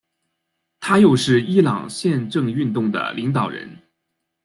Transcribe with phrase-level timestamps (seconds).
[0.79, 3.69] 他又是伊朗宪政运动的领导人。